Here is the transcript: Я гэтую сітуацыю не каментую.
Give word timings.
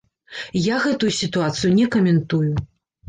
Я 0.73 0.77
гэтую 0.87 1.11
сітуацыю 1.19 1.71
не 1.79 1.85
каментую. 1.97 2.47